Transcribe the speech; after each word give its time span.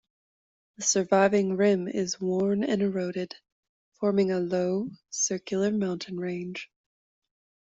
The 0.77 0.81
surviving 0.83 1.57
rim 1.57 1.87
is 1.87 2.19
worn 2.19 2.63
and 2.63 2.81
eroded, 2.81 3.35
forming 3.99 4.31
a 4.31 4.39
low, 4.39 4.89
circular 5.11 5.71
mountain 5.71 6.19
range. 6.19 6.71